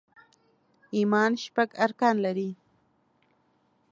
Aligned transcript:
ايمان 0.95 1.31
شپږ 1.43 1.69
ارکان 1.85 2.15
لري 2.25 2.49